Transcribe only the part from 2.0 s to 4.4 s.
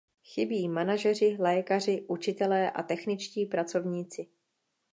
učitelé a techničtí pracovníci.